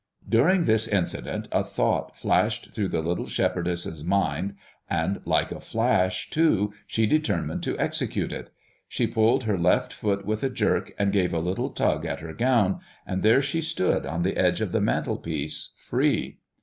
During 0.27 0.65
this 0.65 0.87
incident 0.87 1.47
a 1.51 1.63
thought 1.63 2.17
flashed 2.17 2.71
through 2.73 2.87
the 2.87 3.03
little 3.03 3.27
shepherdess's 3.27 4.03
mind, 4.03 4.55
and 4.89 5.21
like 5.25 5.51
a 5.51 5.59
flash 5.59 6.27
too 6.31 6.73
she 6.87 7.05
determined 7.05 7.61
to 7.61 7.77
execute 7.77 8.33
it. 8.33 8.49
She 8.87 9.05
pulled 9.05 9.43
her 9.43 9.59
left 9.59 9.93
foot 9.93 10.25
with 10.25 10.43
a 10.43 10.49
jerk, 10.49 10.91
and 10.97 11.13
gave 11.13 11.35
a 11.35 11.39
little 11.39 11.69
tug 11.69 12.03
at 12.03 12.21
her 12.21 12.33
gown, 12.33 12.79
and 13.05 13.21
there 13.21 13.43
she 13.43 13.61
stood 13.61 14.07
on 14.07 14.23
the 14.23 14.37
edge 14.37 14.59
of 14.59 14.71
the 14.71 14.81
mantel 14.81 15.17
piece, 15.19 15.75
free. 15.77 16.39